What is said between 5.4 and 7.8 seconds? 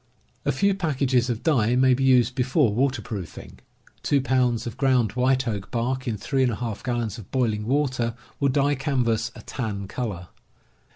oak bark in 3J gallons of boiling